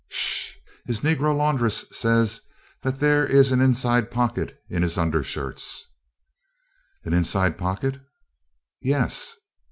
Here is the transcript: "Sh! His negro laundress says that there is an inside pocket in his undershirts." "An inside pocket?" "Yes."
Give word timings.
"Sh! 0.09 0.53
His 0.87 1.01
negro 1.01 1.37
laundress 1.37 1.85
says 1.91 2.41
that 2.81 2.99
there 2.99 3.23
is 3.23 3.51
an 3.51 3.61
inside 3.61 4.09
pocket 4.09 4.59
in 4.67 4.81
his 4.81 4.97
undershirts." 4.97 5.85
"An 7.03 7.13
inside 7.13 7.55
pocket?" 7.55 7.99
"Yes." 8.81 9.35